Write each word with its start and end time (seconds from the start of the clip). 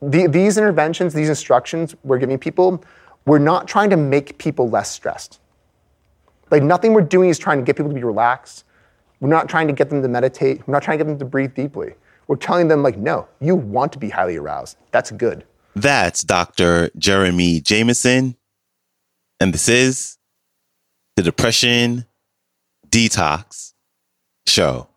The, 0.00 0.26
these 0.26 0.58
interventions, 0.58 1.12
these 1.14 1.28
instructions 1.28 1.94
we're 2.04 2.18
giving 2.18 2.38
people, 2.38 2.84
we're 3.26 3.38
not 3.38 3.66
trying 3.66 3.90
to 3.90 3.96
make 3.96 4.38
people 4.38 4.68
less 4.68 4.90
stressed. 4.90 5.40
Like 6.50 6.62
nothing 6.62 6.92
we're 6.94 7.02
doing 7.02 7.28
is 7.28 7.38
trying 7.38 7.58
to 7.58 7.64
get 7.64 7.76
people 7.76 7.90
to 7.90 7.94
be 7.94 8.04
relaxed. 8.04 8.64
We're 9.20 9.28
not 9.28 9.48
trying 9.48 9.66
to 9.66 9.72
get 9.72 9.90
them 9.90 10.02
to 10.02 10.08
meditate. 10.08 10.66
We're 10.66 10.72
not 10.72 10.82
trying 10.82 10.98
to 10.98 11.04
get 11.04 11.10
them 11.10 11.18
to 11.18 11.24
breathe 11.24 11.54
deeply. 11.54 11.94
We're 12.28 12.36
telling 12.36 12.68
them, 12.68 12.82
like, 12.82 12.96
no, 12.96 13.26
you 13.40 13.56
want 13.56 13.92
to 13.94 13.98
be 13.98 14.10
highly 14.10 14.36
aroused. 14.36 14.76
That's 14.92 15.10
good. 15.10 15.44
That's 15.74 16.22
Dr. 16.22 16.90
Jeremy 16.96 17.60
Jamieson. 17.60 18.36
And 19.40 19.54
this 19.54 19.68
is 19.68 20.18
the 21.16 21.22
Depression 21.22 22.06
Detox 22.88 23.72
Show. 24.46 24.87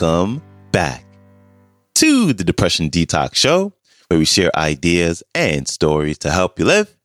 Welcome 0.00 0.40
back 0.72 1.04
to 1.96 2.32
the 2.32 2.42
Depression 2.42 2.88
Detox 2.88 3.34
Show, 3.34 3.74
where 4.08 4.18
we 4.18 4.24
share 4.24 4.50
ideas 4.56 5.22
and 5.34 5.68
stories 5.68 6.16
to 6.18 6.30
help 6.30 6.58
you 6.58 6.64
live 6.64 6.96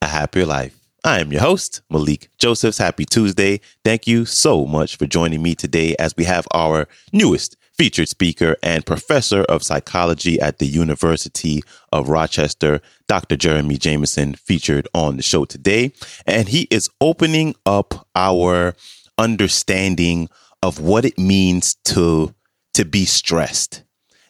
a 0.00 0.06
happier 0.06 0.46
life. 0.46 0.78
I 1.04 1.18
am 1.18 1.32
your 1.32 1.40
host, 1.40 1.82
Malikee 1.90 2.28
Josephs. 2.38 2.78
Happy 2.78 3.04
Tuesday. 3.04 3.60
Thank 3.84 4.06
you 4.06 4.24
so 4.24 4.66
much 4.66 4.96
for 4.96 5.06
joining 5.06 5.42
me 5.42 5.56
today 5.56 5.96
as 5.98 6.16
we 6.16 6.24
have 6.24 6.46
our 6.54 6.86
newest 7.12 7.56
featured 7.72 8.08
speaker 8.08 8.56
and 8.62 8.86
professor 8.86 9.42
of 9.42 9.64
psychology 9.64 10.40
at 10.40 10.58
the 10.58 10.66
University 10.66 11.62
of 11.90 12.08
Rochester, 12.08 12.80
Dr. 13.08 13.34
Jeremy 13.36 13.78
Jamieson, 13.78 14.34
featured 14.34 14.86
on 14.94 15.16
the 15.16 15.24
show 15.24 15.44
today. 15.44 15.92
And 16.24 16.50
he 16.50 16.68
is 16.70 16.88
opening 17.00 17.56
up 17.66 18.06
our 18.14 18.76
understanding 19.18 20.28
of 20.62 20.80
what 20.80 21.04
it 21.04 21.18
means 21.18 21.74
to, 21.84 22.34
to 22.74 22.84
be 22.84 23.04
stressed 23.04 23.82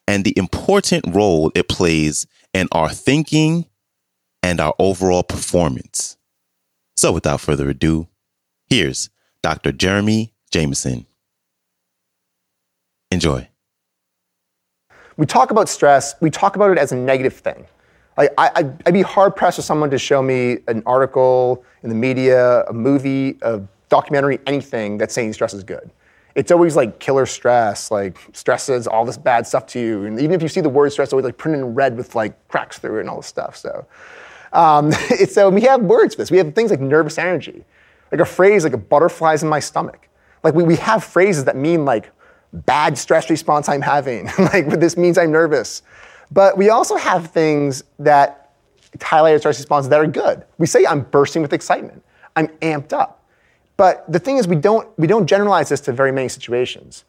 and 0.09 0.25
the 0.25 0.37
important 0.37 1.05
role 1.15 1.53
it 1.55 1.69
plays 1.69 2.27
in 2.53 2.69
our 2.73 2.91
thinking 2.91 3.67
and 4.43 4.61
our 4.61 4.75
overall 4.79 5.23
performance. 5.23 6.17
So, 6.97 7.13
without 7.13 7.41
further 7.41 7.69
ado, 7.71 8.09
here's 8.69 9.11
Dr. 9.43 9.73
Jeremy 9.73 10.35
Jamieson. 10.51 11.07
Enjoy. 13.11 13.49
We 15.17 15.27
talk 15.27 15.51
about 15.51 15.69
stress, 15.69 16.15
we 16.21 16.31
talk 16.31 16.57
about 16.57 16.71
it 16.71 16.79
as 16.79 16.93
a 16.93 16.97
negative 16.97 17.35
thing. 17.35 17.67
Like, 18.17 18.33
I, 18.37 18.63
would 18.63 18.93
be 18.93 19.03
hard 19.03 19.37
pressed 19.37 19.57
for 19.57 19.63
someone 19.63 19.91
to 19.91 19.99
show 19.99 20.23
me 20.23 20.59
an 20.69 20.83
article 20.85 21.65
in 21.83 21.89
the 21.89 21.95
media, 21.95 22.65
a 22.65 22.73
movie, 22.73 23.39
a 23.41 23.63
documentary, 23.89 24.39
anything 24.47 24.99
that's 24.99 25.15
saying 25.15 25.33
stress 25.33 25.55
is 25.55 25.65
good. 25.65 25.91
It's 26.35 26.51
always 26.51 26.77
like 26.77 26.99
killer 26.99 27.27
stress, 27.27 27.91
like 27.91 28.19
stresses 28.33 28.87
all 28.87 29.05
this 29.05 29.19
bad 29.19 29.47
stuff 29.47 29.67
to 29.69 29.81
you. 29.81 30.05
And 30.05 30.19
even 30.19 30.33
if 30.33 30.43
you 30.43 30.49
see 30.49 30.61
the 30.61 30.69
word 30.69 30.93
stress, 30.93 31.09
it's 31.09 31.13
always 31.13 31.25
like 31.25 31.37
printed 31.37 31.61
in 31.61 31.75
red 31.75 31.97
with 31.97 32.15
like 32.15 32.49
cracks 32.49 32.79
through 32.79 32.99
it 32.99 33.01
and 33.01 33.11
all 33.11 33.17
this 33.17 33.27
stuff. 33.27 33.57
So, 33.57 33.87
um, 34.53 34.93
so 35.29 35.51
we 35.51 35.63
have 35.63 35.83
words 35.83 36.15
for 36.15 36.23
this. 36.23 36.31
We 36.31 36.39
have 36.39 36.55
things 36.55 36.71
like 36.71 36.81
nervous 36.81 37.19
energy, 37.19 37.65
like 38.11 38.21
a 38.21 38.25
phrase 38.25 38.65
like 38.65 38.73
a 38.73 38.79
butterflies 38.79 39.43
in 39.43 39.49
my 39.49 39.61
stomach. 39.61 40.09
Like 40.43 40.55
we, 40.55 40.63
we 40.63 40.77
have 40.77 41.05
phrases 41.05 41.45
that 41.45 41.57
mean 41.57 41.85
like 41.85 42.11
bad 42.53 42.97
stress 42.99 43.31
response 43.31 43.69
I'm 43.69 43.83
having. 43.83 44.27
like, 44.39 44.69
this 44.81 44.97
means 44.97 45.19
I'm 45.19 45.31
nervous. 45.31 45.83
But 46.31 46.57
we 46.57 46.71
also 46.71 46.97
have 46.97 47.31
things 47.31 47.85
that 47.99 48.55
highlight 49.01 49.35
our 49.35 49.39
stress 49.39 49.59
response 49.59 49.89
that 49.89 50.01
are 50.01 50.07
good. 50.07 50.45
We 50.59 50.67
say 50.67 50.87
I'm 50.87 51.03
bursting 51.03 51.43
with 51.43 51.53
excitement. 51.53 52.03
I'm 52.37 52.49
amped 52.49 52.93
up. 52.93 53.22
But 53.83 54.05
the 54.07 54.21
thing 54.21 54.37
is, 54.37 54.47
we 54.47 54.55
don't, 54.55 54.89
we 54.97 55.09
don't 55.09 55.27
generalize 55.27 55.69
this 55.69 55.81
to 55.81 55.93
very 55.93 56.13
many 56.13 56.29
situations. 56.29 57.05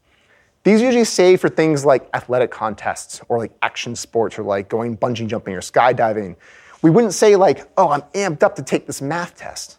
These 0.63 0.81
usually 0.81 1.05
say 1.05 1.37
for 1.37 1.47
things 1.47 1.85
like 1.85 2.09
athletic 2.15 2.49
contests 2.49 3.21
or 3.29 3.37
like 3.37 3.51
action 3.61 3.95
sports 3.95 4.39
or 4.39 4.41
like 4.41 4.69
going 4.69 4.97
bungee 4.97 5.27
jumping 5.27 5.53
or 5.53 5.59
skydiving. 5.59 6.35
We 6.81 6.89
wouldn't 6.89 7.13
say 7.13 7.35
like, 7.35 7.69
oh, 7.77 7.89
I'm 7.89 8.01
amped 8.15 8.41
up 8.41 8.55
to 8.55 8.63
take 8.63 8.87
this 8.87 9.03
math 9.03 9.37
test. 9.37 9.77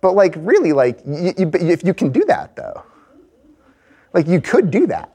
But 0.00 0.12
like 0.12 0.32
really, 0.38 0.72
like 0.72 1.00
if 1.04 1.84
you 1.84 1.92
can 1.92 2.10
do 2.10 2.24
that 2.24 2.56
though, 2.56 2.84
like 4.14 4.26
you 4.26 4.40
could 4.40 4.70
do 4.70 4.86
that. 4.86 5.12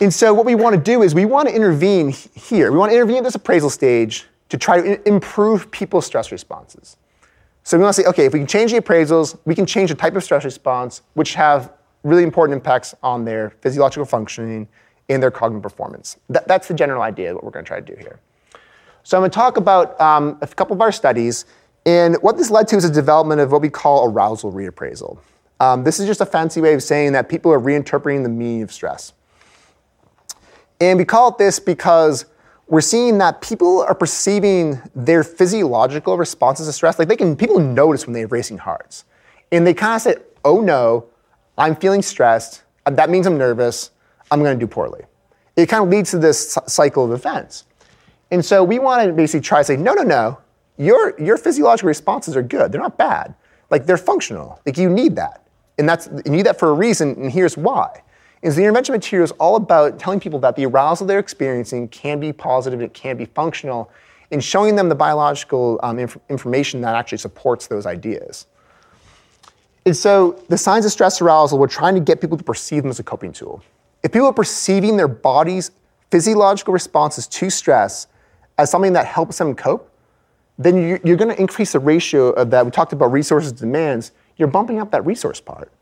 And 0.00 0.14
so 0.14 0.32
what 0.32 0.46
we 0.46 0.54
want 0.54 0.76
to 0.76 0.80
do 0.80 1.02
is 1.02 1.12
we 1.12 1.24
want 1.24 1.48
to 1.48 1.54
intervene 1.56 2.10
here. 2.10 2.70
We 2.70 2.78
want 2.78 2.92
to 2.92 2.94
intervene 2.94 3.16
at 3.16 3.24
this 3.24 3.34
appraisal 3.34 3.70
stage 3.70 4.26
to 4.50 4.56
try 4.56 4.80
to 4.80 5.08
improve 5.08 5.72
people's 5.72 6.06
stress 6.06 6.30
responses. 6.30 6.98
So 7.64 7.78
we 7.78 7.82
want 7.82 7.96
to 7.96 8.02
say, 8.02 8.08
okay, 8.08 8.26
if 8.26 8.32
we 8.34 8.38
can 8.38 8.46
change 8.46 8.72
the 8.72 8.80
appraisals, 8.80 9.38
we 9.46 9.54
can 9.54 9.64
change 9.64 9.88
the 9.88 9.96
type 9.96 10.14
of 10.16 10.22
stress 10.22 10.44
response, 10.44 11.00
which 11.14 11.34
have 11.34 11.72
really 12.02 12.22
important 12.22 12.58
impacts 12.58 12.94
on 13.02 13.24
their 13.24 13.50
physiological 13.62 14.04
functioning 14.04 14.68
and 15.08 15.22
their 15.22 15.30
cognitive 15.30 15.62
performance. 15.62 16.18
That, 16.28 16.46
that's 16.46 16.68
the 16.68 16.74
general 16.74 17.02
idea 17.02 17.30
of 17.30 17.36
what 17.36 17.44
we're 17.44 17.50
going 17.50 17.64
to 17.64 17.68
try 17.68 17.80
to 17.80 17.94
do 17.94 17.98
here. 17.98 18.20
So 19.02 19.16
I'm 19.16 19.22
going 19.22 19.30
to 19.30 19.34
talk 19.34 19.56
about 19.56 19.98
um, 19.98 20.38
a 20.42 20.46
couple 20.46 20.74
of 20.74 20.82
our 20.82 20.92
studies, 20.92 21.46
and 21.86 22.16
what 22.22 22.36
this 22.36 22.50
led 22.50 22.68
to 22.68 22.76
is 22.76 22.84
a 22.84 22.92
development 22.92 23.40
of 23.40 23.50
what 23.50 23.62
we 23.62 23.70
call 23.70 24.10
arousal 24.10 24.52
reappraisal. 24.52 25.18
Um, 25.60 25.84
this 25.84 25.98
is 25.98 26.06
just 26.06 26.20
a 26.20 26.26
fancy 26.26 26.60
way 26.60 26.74
of 26.74 26.82
saying 26.82 27.12
that 27.12 27.30
people 27.30 27.50
are 27.50 27.60
reinterpreting 27.60 28.22
the 28.22 28.28
meaning 28.28 28.62
of 28.62 28.72
stress. 28.72 29.14
And 30.80 30.98
we 30.98 31.04
call 31.06 31.28
it 31.28 31.38
this 31.38 31.58
because 31.58 32.26
we're 32.66 32.80
seeing 32.80 33.18
that 33.18 33.40
people 33.40 33.82
are 33.82 33.94
perceiving 33.94 34.80
their 34.94 35.22
physiological 35.22 36.16
responses 36.16 36.66
to 36.66 36.72
stress. 36.72 36.98
Like 36.98 37.08
they 37.08 37.16
can, 37.16 37.36
people 37.36 37.60
notice 37.60 38.06
when 38.06 38.14
they 38.14 38.20
have 38.20 38.32
racing 38.32 38.58
hearts. 38.58 39.04
And 39.52 39.66
they 39.66 39.74
kind 39.74 39.94
of 39.94 40.02
say, 40.02 40.16
oh 40.44 40.60
no, 40.60 41.06
I'm 41.58 41.76
feeling 41.76 42.02
stressed. 42.02 42.62
That 42.86 43.10
means 43.10 43.26
I'm 43.26 43.38
nervous. 43.38 43.90
I'm 44.30 44.40
going 44.40 44.58
to 44.58 44.60
do 44.60 44.66
poorly. 44.66 45.02
It 45.56 45.66
kind 45.66 45.84
of 45.84 45.90
leads 45.90 46.10
to 46.12 46.18
this 46.18 46.58
cycle 46.66 47.04
of 47.04 47.12
events. 47.12 47.64
And 48.30 48.44
so 48.44 48.64
we 48.64 48.78
want 48.78 49.06
to 49.06 49.12
basically 49.12 49.42
try 49.42 49.60
to 49.60 49.64
say, 49.64 49.76
no, 49.76 49.94
no, 49.94 50.02
no, 50.02 50.38
your, 50.76 51.18
your 51.20 51.36
physiological 51.36 51.86
responses 51.86 52.36
are 52.36 52.42
good. 52.42 52.72
They're 52.72 52.80
not 52.80 52.98
bad. 52.98 53.34
Like 53.70 53.86
they're 53.86 53.96
functional. 53.96 54.60
Like 54.66 54.76
you 54.76 54.90
need 54.90 55.16
that. 55.16 55.46
And 55.78 55.88
that's, 55.88 56.08
you 56.24 56.30
need 56.30 56.46
that 56.46 56.58
for 56.58 56.70
a 56.70 56.72
reason, 56.72 57.14
and 57.16 57.32
here's 57.32 57.56
why. 57.56 58.02
Is 58.44 58.56
the 58.56 58.62
intervention 58.62 58.92
material 58.92 59.24
is 59.24 59.30
all 59.32 59.56
about 59.56 59.98
telling 59.98 60.20
people 60.20 60.38
that 60.40 60.54
the 60.54 60.66
arousal 60.66 61.06
they're 61.06 61.18
experiencing 61.18 61.88
can 61.88 62.20
be 62.20 62.30
positive, 62.30 62.82
it 62.82 62.92
can 62.92 63.16
be 63.16 63.24
functional, 63.24 63.90
and 64.30 64.44
showing 64.44 64.76
them 64.76 64.90
the 64.90 64.94
biological 64.94 65.80
um, 65.82 65.98
inf- 65.98 66.18
information 66.28 66.82
that 66.82 66.94
actually 66.94 67.16
supports 67.16 67.68
those 67.68 67.86
ideas. 67.86 68.46
And 69.86 69.96
so 69.96 70.42
the 70.50 70.58
signs 70.58 70.84
of 70.84 70.92
stress 70.92 71.22
arousal, 71.22 71.58
we're 71.58 71.68
trying 71.68 71.94
to 71.94 72.02
get 72.02 72.20
people 72.20 72.36
to 72.36 72.44
perceive 72.44 72.82
them 72.82 72.90
as 72.90 72.98
a 72.98 73.02
coping 73.02 73.32
tool. 73.32 73.62
If 74.02 74.12
people 74.12 74.26
are 74.26 74.34
perceiving 74.34 74.98
their 74.98 75.08
body's 75.08 75.70
physiological 76.10 76.74
responses 76.74 77.26
to 77.26 77.48
stress 77.48 78.08
as 78.58 78.70
something 78.70 78.92
that 78.92 79.06
helps 79.06 79.38
them 79.38 79.54
cope, 79.54 79.90
then 80.58 80.86
you're, 80.86 81.00
you're 81.02 81.16
going 81.16 81.34
to 81.34 81.40
increase 81.40 81.72
the 81.72 81.80
ratio 81.80 82.28
of 82.32 82.50
that. 82.50 82.66
We 82.66 82.70
talked 82.70 82.92
about 82.92 83.10
resources 83.10 83.52
demands 83.52 84.12
you're 84.36 84.48
bumping 84.48 84.80
up 84.80 84.90
that 84.90 85.06
resource 85.06 85.40
part. 85.40 85.72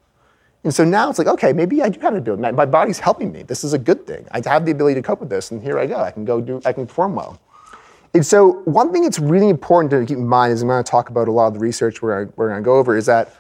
And 0.65 0.73
so 0.73 0.85
now 0.85 1.11
it's 1.11 1.19
like, 1.19 1.27
okay, 1.27 1.53
maybe 1.53 1.83
I 1.83 1.89
do 1.89 1.99
have 2.01 2.13
the 2.13 2.21
ability. 2.21 2.43
My, 2.43 2.53
my 2.53 2.67
body's 2.67 3.01
helping 3.01 3.33
me. 3.33 3.43
This 3.43 3.65
is 3.65 3.73
a 3.73 3.79
good 3.79 4.07
thing. 4.07 4.27
I 4.31 4.41
have 4.49 4.65
the 4.65 4.71
ability 4.71 4.95
to 4.95 5.03
cope 5.03 5.21
with 5.21 5.29
this, 5.29 5.51
and 5.51 5.63
here 5.63 5.79
I 5.79 5.87
go. 5.87 5.97
I 5.97 6.13
can 6.13 6.25
go 6.25 6.41
do, 6.41 6.63
I 6.65 6.73
can 6.73 6.87
perform 6.87 7.17
well. 7.17 7.41
And 8.15 8.25
so 8.25 8.61
one 8.65 8.93
thing 8.93 9.03
that's 9.03 9.19
really 9.19 9.49
important 9.49 9.91
to 9.91 10.05
keep 10.07 10.19
in 10.19 10.27
mind 10.27 10.53
is 10.53 10.63
I'm 10.63 10.69
going 10.69 10.83
to 10.83 10.89
talk 10.89 11.09
about 11.09 11.29
a 11.29 11.33
lot 11.33 11.49
of 11.49 11.55
the 11.55 11.61
research 11.61 12.03
we're, 12.03 12.27
we're 12.37 12.49
going 12.49 12.61
to 12.61 12.65
go 12.65 12.77
over 12.77 12.97
is 12.97 13.07
that 13.07 13.35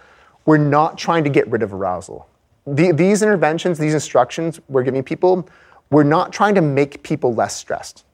we're 0.46 0.58
not 0.58 0.98
trying 0.98 1.24
to 1.24 1.30
get 1.30 1.46
rid 1.48 1.62
of 1.62 1.74
arousal. 1.74 2.26
The, 2.66 2.92
these 2.92 3.22
interventions, 3.22 3.78
these 3.78 3.94
instructions 3.94 4.60
we're 4.68 4.82
giving 4.82 5.02
people, 5.02 5.48
we're 5.90 6.04
not 6.04 6.32
trying 6.32 6.54
to 6.54 6.62
make 6.62 7.02
people 7.02 7.34
less 7.34 7.54
stressed. 7.54 8.04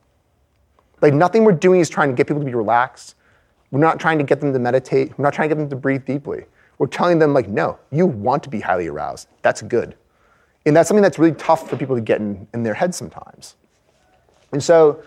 Like 1.01 1.15
nothing 1.15 1.45
we're 1.45 1.53
doing 1.53 1.81
is 1.81 1.89
trying 1.89 2.11
to 2.11 2.15
get 2.15 2.27
people 2.27 2.41
to 2.41 2.47
be 2.47 2.55
relaxed. 2.55 3.15
We're 3.71 3.81
not 3.81 4.01
trying 4.01 4.19
to 4.19 4.25
get 4.25 4.41
them 4.41 4.53
to 4.53 4.59
meditate. 4.59 5.17
We're 5.17 5.23
not 5.23 5.33
trying 5.33 5.49
to 5.49 5.55
get 5.55 5.61
them 5.61 5.71
to 5.71 5.77
breathe 5.77 6.05
deeply. 6.05 6.45
We're 6.79 6.87
telling 6.87 7.19
them, 7.19 7.35
like, 7.35 7.49
no, 7.49 7.79
you 7.91 8.07
want 8.07 8.43
to 8.45 8.49
be 8.49 8.61
highly 8.61 8.87
aroused. 8.87 9.29
That's 9.43 9.63
good. 9.63 9.97
And 10.65 10.77
that's 10.77 10.89
something 10.89 11.03
that's 11.03 11.19
really 11.19 11.35
tough 11.35 11.69
for 11.69 11.77
people 11.77 11.97
to 11.97 12.03
get 12.03 12.21
in, 12.21 12.47
in 12.55 12.63
their 12.63 12.75
heads 12.75 12.97
sometimes. 12.97 13.57
And 14.53 14.63
so 14.63 15.03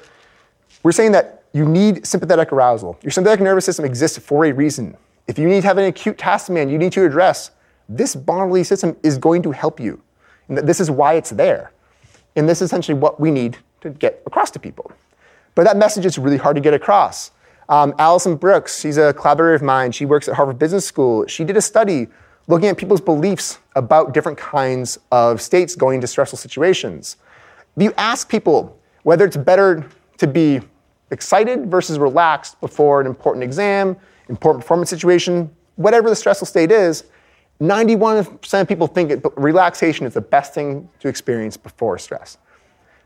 we're 0.84 0.92
saying 0.92 1.12
that 1.14 1.44
you 1.54 1.66
need 1.66 2.06
sympathetic 2.06 2.52
arousal. 2.52 2.98
Your 3.04 3.12
sympathetic 3.12 3.44
nervous 3.44 3.66
system 3.66 3.86
exists 3.86 4.18
for 4.18 4.46
a 4.46 4.52
reason. 4.52 4.96
If 5.28 5.38
you 5.38 5.48
need 5.48 5.62
to 5.62 5.68
have 5.68 5.78
an 5.78 5.86
acute 5.86 6.18
task 6.18 6.48
demand 6.48 6.72
you 6.72 6.78
need 6.78 6.92
to 6.94 7.06
address, 7.06 7.52
this 7.88 8.16
bodily 8.16 8.64
system 8.64 8.96
is 9.04 9.18
going 9.18 9.42
to 9.44 9.52
help 9.52 9.80
you. 9.80 10.02
And 10.48 10.58
this 10.58 10.80
is 10.80 10.90
why 10.90 11.14
it's 11.14 11.30
there. 11.30 11.72
And 12.36 12.48
this 12.48 12.62
is 12.62 12.68
essentially 12.68 12.98
what 12.98 13.20
we 13.20 13.32
need 13.32 13.58
to 13.82 13.90
get 13.90 14.22
across 14.26 14.52
to 14.52 14.60
people. 14.60 14.92
But 15.56 15.66
that 15.66 15.78
message 15.78 16.06
is 16.06 16.18
really 16.18 16.38
hard 16.38 16.56
to 16.56 16.62
get 16.62 16.74
across. 16.74 17.32
Um, 17.72 17.96
Alison 18.00 18.36
Brooks, 18.36 18.82
she's 18.82 18.98
a 18.98 19.14
collaborator 19.14 19.54
of 19.54 19.62
mine. 19.62 19.94
She 19.94 20.06
works 20.06 20.28
at 20.28 20.36
Harvard 20.36 20.60
Business 20.60 20.86
School. 20.86 21.26
She 21.28 21.46
did 21.46 21.56
a 21.56 21.62
study 21.62 22.08
looking 22.48 22.68
at 22.68 22.78
people's 22.78 23.00
beliefs 23.00 23.60
about 23.78 24.14
different 24.14 24.38
kinds 24.38 25.00
of 25.10 25.42
states 25.42 25.74
going 25.74 25.96
into 25.96 26.08
stressful 26.08 26.38
situations. 26.38 27.16
If 27.78 27.84
you 27.84 27.94
ask 27.98 28.28
people 28.28 28.78
whether 29.04 29.24
it's 29.24 29.38
better 29.38 29.88
to 30.18 30.28
be 30.28 30.60
excited 31.12 31.72
versus 31.72 31.98
relaxed 31.98 32.60
before 32.60 33.00
an 33.00 33.08
important 33.08 33.42
exam, 33.42 33.96
important 34.28 34.64
performance 34.66 34.90
situation, 34.90 35.50
whatever 35.78 36.10
the 36.10 36.16
stressful 36.16 36.48
state 36.48 36.72
is, 36.72 37.06
91% 37.62 38.62
of 38.62 38.68
people 38.68 38.88
think 38.88 39.12
it, 39.12 39.26
relaxation 39.38 40.06
is 40.06 40.14
the 40.14 40.20
best 40.20 40.54
thing 40.54 40.90
to 41.00 41.08
experience 41.08 41.56
before 41.56 41.98
stress. 41.98 42.38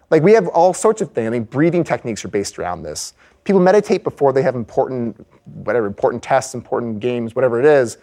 Like 0.09 0.23
we 0.23 0.33
have 0.33 0.47
all 0.47 0.73
sorts 0.73 1.01
of 1.01 1.11
things. 1.11 1.27
I 1.27 1.29
mean, 1.29 1.43
breathing 1.43 1.83
techniques 1.83 2.25
are 2.25 2.29
based 2.29 2.57
around 2.57 2.81
this. 2.81 3.13
People 3.45 3.61
meditate 3.61 4.03
before 4.03 4.33
they 4.33 4.41
have 4.41 4.55
important, 4.55 5.25
whatever, 5.45 5.85
important 5.85 6.21
tests, 6.21 6.53
important 6.53 6.99
games, 6.99 7.35
whatever 7.35 7.59
it 7.59 7.65
is. 7.65 7.97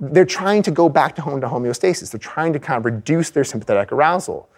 They're 0.00 0.24
trying 0.24 0.62
to 0.62 0.70
go 0.70 0.88
back 0.88 1.14
to 1.16 1.22
home 1.22 1.40
to 1.40 1.48
homeostasis. 1.48 2.10
They're 2.10 2.18
trying 2.18 2.52
to 2.52 2.58
kind 2.58 2.78
of 2.78 2.84
reduce 2.84 3.30
their 3.30 3.44
sympathetic 3.44 3.92
arousal. 3.92 4.48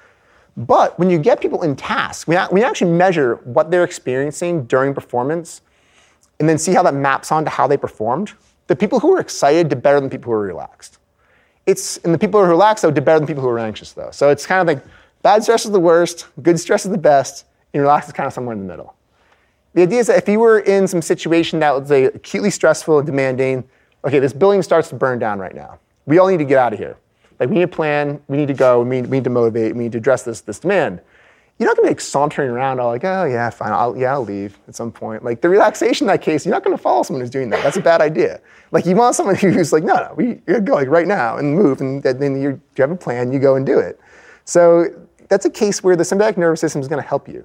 But 0.56 0.98
when 0.98 1.10
you 1.10 1.18
get 1.18 1.40
people 1.40 1.62
in 1.62 1.74
tasks, 1.74 2.26
we, 2.26 2.38
we 2.52 2.62
actually 2.62 2.92
measure 2.92 3.36
what 3.44 3.70
they're 3.70 3.84
experiencing 3.84 4.64
during 4.64 4.94
performance 4.94 5.62
and 6.38 6.48
then 6.48 6.58
see 6.58 6.72
how 6.72 6.82
that 6.82 6.94
maps 6.94 7.32
onto 7.32 7.50
how 7.50 7.66
they 7.66 7.76
performed. 7.76 8.32
The 8.66 8.76
people 8.76 9.00
who 9.00 9.14
are 9.14 9.20
excited 9.20 9.68
did 9.68 9.82
better 9.82 10.00
than 10.00 10.10
people 10.10 10.32
who 10.32 10.38
are 10.38 10.46
relaxed. 10.46 10.98
It's, 11.66 11.96
and 11.98 12.12
the 12.12 12.18
people 12.18 12.40
who 12.40 12.46
are 12.46 12.50
relaxed, 12.50 12.82
though, 12.82 12.90
did 12.90 13.04
better 13.04 13.18
than 13.18 13.26
people 13.26 13.42
who 13.42 13.48
are 13.48 13.58
anxious, 13.58 13.92
though. 13.92 14.10
So 14.12 14.30
it's 14.30 14.46
kind 14.46 14.60
of 14.60 14.66
like 14.66 14.84
bad 15.22 15.42
stress 15.42 15.64
is 15.64 15.72
the 15.72 15.80
worst, 15.80 16.26
good 16.42 16.60
stress 16.60 16.84
is 16.84 16.92
the 16.92 16.98
best, 16.98 17.44
and 17.72 17.82
relaxed 17.82 18.08
is 18.08 18.12
kind 18.12 18.26
of 18.26 18.32
somewhere 18.32 18.54
in 18.54 18.60
the 18.60 18.66
middle. 18.66 18.94
The 19.76 19.82
idea 19.82 20.00
is 20.00 20.06
that 20.06 20.16
if 20.16 20.26
you 20.26 20.40
were 20.40 20.60
in 20.60 20.88
some 20.88 21.02
situation 21.02 21.58
that 21.60 21.78
was 21.78 21.90
acutely 21.90 22.48
stressful 22.48 22.96
and 22.96 23.06
demanding, 23.06 23.62
okay, 24.06 24.18
this 24.18 24.32
building 24.32 24.62
starts 24.62 24.88
to 24.88 24.94
burn 24.94 25.18
down 25.18 25.38
right 25.38 25.54
now. 25.54 25.78
We 26.06 26.16
all 26.16 26.28
need 26.28 26.38
to 26.38 26.46
get 26.46 26.56
out 26.56 26.72
of 26.72 26.78
here. 26.78 26.96
Like 27.38 27.50
we 27.50 27.56
need 27.56 27.64
a 27.64 27.68
plan, 27.68 28.18
we 28.28 28.38
need 28.38 28.48
to 28.48 28.54
go, 28.54 28.80
we 28.80 29.02
need, 29.02 29.24
to 29.24 29.28
motivate, 29.28 29.76
we 29.76 29.82
need 29.82 29.92
to 29.92 29.98
address 29.98 30.22
this, 30.22 30.40
this 30.40 30.60
demand. 30.60 31.02
You're 31.58 31.68
not 31.68 31.76
gonna 31.76 31.88
be 31.88 31.90
like 31.90 32.00
sauntering 32.00 32.48
around 32.48 32.80
all 32.80 32.88
like, 32.88 33.04
oh 33.04 33.24
yeah, 33.24 33.50
fine, 33.50 33.70
I'll, 33.70 33.94
yeah, 33.94 34.14
I'll 34.14 34.24
leave 34.24 34.58
at 34.66 34.74
some 34.74 34.90
point. 34.90 35.22
Like 35.22 35.42
the 35.42 35.50
relaxation 35.50 36.06
in 36.06 36.08
that 36.08 36.22
case, 36.22 36.46
you're 36.46 36.54
not 36.54 36.64
gonna 36.64 36.78
follow 36.78 37.02
someone 37.02 37.20
who's 37.20 37.28
doing 37.28 37.50
that. 37.50 37.62
That's 37.62 37.76
a 37.76 37.82
bad 37.82 38.00
idea. 38.00 38.40
Like 38.72 38.86
you 38.86 38.96
want 38.96 39.14
someone 39.14 39.34
who's 39.34 39.74
like, 39.74 39.84
no, 39.84 39.96
no, 39.96 40.14
we 40.16 40.40
you 40.46 40.58
go 40.60 40.72
like 40.72 40.88
right 40.88 41.06
now 41.06 41.36
and 41.36 41.54
move, 41.54 41.82
and 41.82 42.02
then 42.02 42.40
you 42.40 42.58
have 42.78 42.90
a 42.90 42.96
plan, 42.96 43.30
you 43.30 43.38
go 43.38 43.56
and 43.56 43.66
do 43.66 43.78
it. 43.78 44.00
So 44.46 44.86
that's 45.28 45.44
a 45.44 45.50
case 45.50 45.82
where 45.82 45.96
the 45.96 46.04
sympathetic 46.04 46.38
nervous 46.38 46.62
system 46.62 46.80
is 46.80 46.88
gonna 46.88 47.02
help 47.02 47.28
you. 47.28 47.44